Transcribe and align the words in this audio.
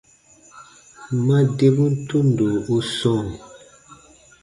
Ma 1.25 1.37
debun 1.57 1.93
tundo 2.09 2.47
u 2.75 2.77
sɔ̃ɔ. 2.95 3.25